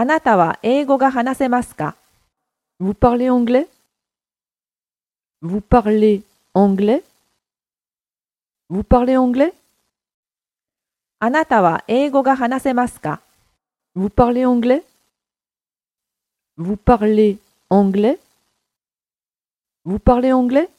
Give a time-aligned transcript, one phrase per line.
[0.00, 1.94] あなたは英語が話せますか
[2.80, 3.68] ？Vous parlez anglais?
[5.42, 6.22] Vous parlez
[6.54, 7.02] anglais?
[8.70, 9.52] Vous parlez anglais?
[11.18, 13.20] あなたは英語が話せますか
[13.94, 14.84] ？Vous parlez anglais?
[16.56, 17.36] Vous parlez
[17.68, 18.18] anglais?
[19.84, 20.70] Vous parlez anglais?